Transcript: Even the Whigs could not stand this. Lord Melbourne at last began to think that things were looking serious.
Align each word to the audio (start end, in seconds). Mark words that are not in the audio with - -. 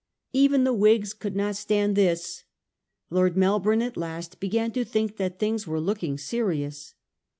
Even 0.33 0.63
the 0.63 0.73
Whigs 0.73 1.13
could 1.13 1.35
not 1.35 1.55
stand 1.55 1.95
this. 1.95 2.43
Lord 3.11 3.37
Melbourne 3.37 3.83
at 3.83 3.95
last 3.95 4.39
began 4.39 4.71
to 4.71 4.83
think 4.83 5.17
that 5.17 5.37
things 5.37 5.67
were 5.67 5.79
looking 5.79 6.17
serious. 6.17 6.95